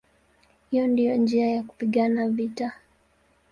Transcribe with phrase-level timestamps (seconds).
[0.71, 2.73] Hiyo ndiyo njia ya kupigana vita".